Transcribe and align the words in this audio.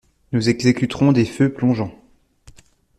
Nous 0.31 0.49
exécuterons 0.49 1.11
des 1.11 1.25
feux 1.25 1.53
plongeants. 1.53 1.93